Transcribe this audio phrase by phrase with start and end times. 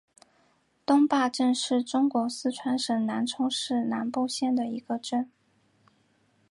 [0.83, 5.29] 东坝镇是中国四川省南充市南部县的一个镇。